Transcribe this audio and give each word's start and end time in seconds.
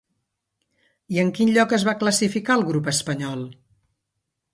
I 1.15 1.19
en 1.23 1.29
quin 1.39 1.51
lloc 1.57 1.75
es 1.77 1.85
va 1.89 1.95
classificar 2.05 2.55
el 2.61 2.65
grup 2.71 2.89
espanyol? 2.93 3.45